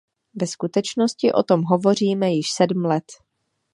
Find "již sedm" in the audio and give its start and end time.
2.31-2.85